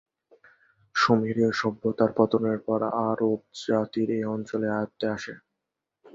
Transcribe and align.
সুমেরীয় 0.95 1.51
সভ্যতার 1.53 2.11
পতনের 2.17 2.59
পর 2.67 2.79
আরব 3.07 3.31
জাতির 3.61 4.09
এ 4.17 4.29
অঞ্চল 4.35 4.61
আয়ত্তে 4.71 5.05
আসে। 5.15 5.33